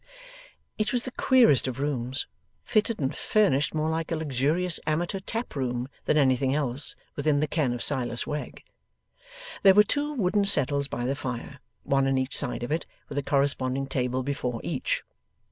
[0.79, 2.25] It was the queerest of rooms,
[2.63, 7.45] fitted and furnished more like a luxurious amateur tap room than anything else within the
[7.45, 8.63] ken of Silas Wegg.
[9.61, 13.17] There were two wooden settles by the fire, one on either side of it, with
[13.19, 15.03] a corresponding table before each.